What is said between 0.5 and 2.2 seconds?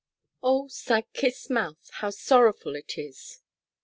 SAD KISSED MOUTH, HOW